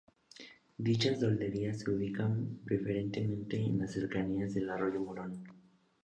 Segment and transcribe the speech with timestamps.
[0.79, 5.43] Dichas tolderías se ubicaban preferentemente en las cercanías del arroyo Morón.